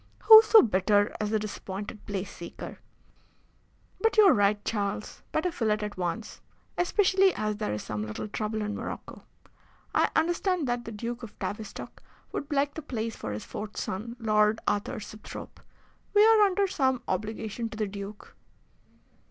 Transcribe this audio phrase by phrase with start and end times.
[0.23, 2.79] Who so bitter as the disappointed place seeker?
[3.99, 5.21] But you are right, Charles.
[5.31, 6.41] Better fill it at once,
[6.75, 9.21] especially as there is some little trouble in Morocco.
[9.93, 12.01] I understand that the Duke of Tavistock
[12.31, 15.59] would like the place for his fourth son, Lord Arthur Sibthorpe.
[16.15, 18.33] We are under some obligation to the Duke."